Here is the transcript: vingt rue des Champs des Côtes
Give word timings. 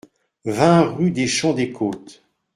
vingt 0.45 0.95
rue 0.95 1.11
des 1.11 1.27
Champs 1.27 1.53
des 1.53 1.71
Côtes 1.71 2.23